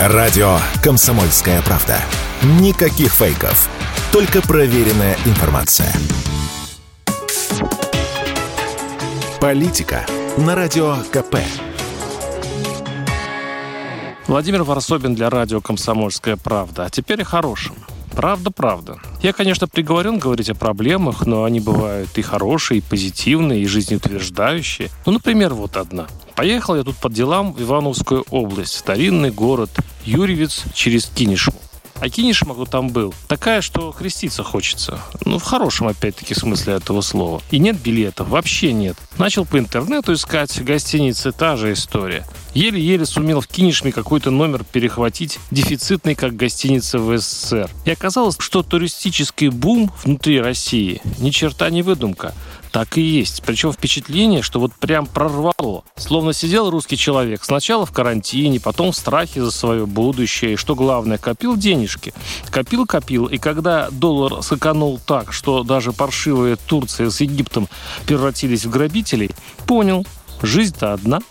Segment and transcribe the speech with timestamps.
[0.00, 2.00] Радио «Комсомольская правда».
[2.60, 3.68] Никаких фейков.
[4.12, 5.92] Только проверенная информация.
[9.40, 10.06] Политика
[10.36, 11.38] на Радио КП.
[14.28, 16.84] Владимир Варсобин для радио «Комсомольская правда».
[16.84, 17.74] А теперь о хорошем.
[18.12, 19.00] Правда, правда.
[19.20, 24.90] Я, конечно, приговорен говорить о проблемах, но они бывают и хорошие, и позитивные, и жизнеутверждающие.
[25.06, 26.06] Ну, например, вот одна.
[26.38, 29.70] Поехал я тут по делам в Ивановскую область, старинный город
[30.04, 31.58] Юрьевец через Кинешму.
[31.96, 35.00] А Кинешма, кто там был, такая, что креститься хочется.
[35.24, 37.42] Ну, в хорошем, опять-таки, смысле этого слова.
[37.50, 38.96] И нет билетов, вообще нет.
[39.18, 42.24] Начал по интернету искать гостиницы, та же история.
[42.54, 47.68] Еле-еле сумел в Кинешме какой-то номер перехватить, дефицитный, как гостиница в СССР.
[47.84, 52.32] И оказалось, что туристический бум внутри России ни черта не выдумка
[52.78, 53.42] так и есть.
[53.42, 55.82] Причем впечатление, что вот прям прорвало.
[55.96, 60.52] Словно сидел русский человек сначала в карантине, потом в страхе за свое будущее.
[60.52, 62.14] И что главное, копил денежки.
[62.52, 63.26] Копил-копил.
[63.26, 67.68] И когда доллар сэкономил так, что даже паршивые Турция с Египтом
[68.06, 69.32] превратились в грабителей,
[69.66, 70.06] понял,
[70.42, 71.18] жизнь-то одна–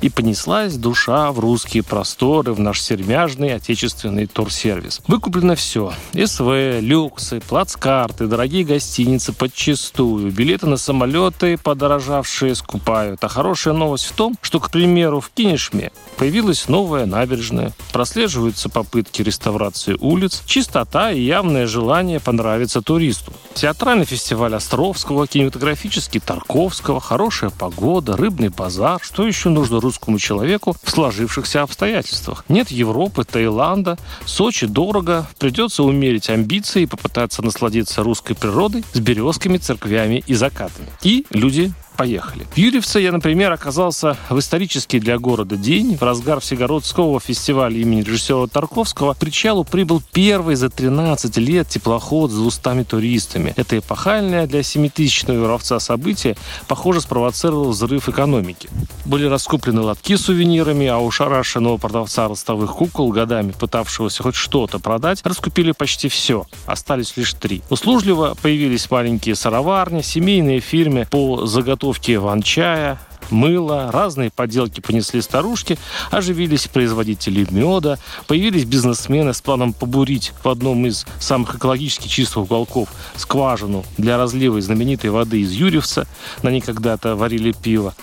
[0.00, 5.00] и понеслась душа в русские просторы, в наш сермяжный отечественный турсервис.
[5.06, 5.92] Выкуплено все.
[6.12, 13.22] СВ, люксы, плацкарты, дорогие гостиницы подчистую, билеты на самолеты подорожавшие скупают.
[13.22, 19.22] А хорошая новость в том, что, к примеру, в Кинешме появилась новая набережная, прослеживаются попытки
[19.22, 23.32] реставрации улиц, чистота и явное желание понравиться туристу.
[23.54, 29.00] Театральный фестиваль Островского, кинематографический Тарковского, хорошая погода, рыбный базар.
[29.02, 32.44] Что еще нужно русскому человеку в сложившихся обстоятельствах?
[32.48, 39.58] Нет Европы, Таиланда, Сочи дорого, придется умерить амбиции и попытаться насладиться русской природой с березками,
[39.58, 40.86] церквями и закатами.
[41.02, 42.46] И люди Поехали.
[42.54, 45.98] В Юрьевце я, например, оказался в исторический для города день.
[45.98, 52.30] В разгар Всегородского фестиваля имени режиссера Тарковского к причалу прибыл первый за 13 лет теплоход
[52.30, 53.52] с 200 туристами.
[53.56, 56.36] Это эпохальное для 7000-го Юровца событие,
[56.68, 58.70] похоже, спровоцировало взрыв экономики.
[59.04, 64.78] Были раскуплены лотки с сувенирами, а у шарашенного продавца ростовых кукол, годами пытавшегося хоть что-то
[64.78, 66.46] продать, раскупили почти все.
[66.64, 67.60] Остались лишь три.
[67.68, 72.98] Услужливо появились маленькие сыроварни, семейные фирмы по заготовке заготовки ван-чая,
[73.30, 75.78] мыло, разные поделки понесли старушки,
[76.10, 82.90] оживились производители меда, появились бизнесмены с планом побурить в одном из самых экологически чистых уголков
[83.16, 86.06] скважину для разлива знаменитой воды из Юрьевца.
[86.42, 87.94] На ней когда-то варили пиво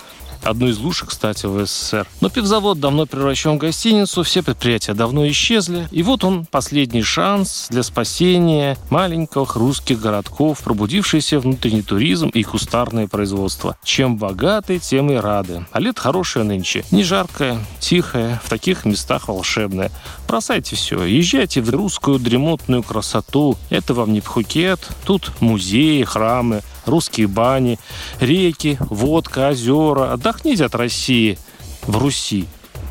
[0.48, 2.06] одну из лучших, кстати, в СССР.
[2.20, 5.88] Но пивзавод давно превращен в гостиницу, все предприятия давно исчезли.
[5.90, 13.08] И вот он, последний шанс для спасения маленьких русских городков, пробудившийся внутренний туризм и кустарное
[13.08, 13.76] производство.
[13.84, 15.66] Чем богаты, тем и рады.
[15.72, 16.84] А лет хорошее нынче.
[16.90, 19.90] Не жаркое, тихое, в таких местах волшебное.
[20.26, 23.56] Бросайте все, езжайте в русскую дремотную красоту.
[23.70, 27.78] Это вам не Пхукет, тут музеи, храмы, русские бани,
[28.20, 30.12] реки, водка, озера.
[30.12, 31.38] Отдохните от России
[31.82, 32.46] в Руси.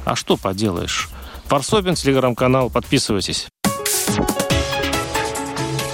[0.05, 1.09] А что поделаешь?
[1.49, 3.47] Парсобин, телеграм-канал, подписывайтесь.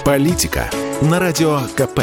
[0.04, 0.70] Политика
[1.00, 2.00] на радио КП.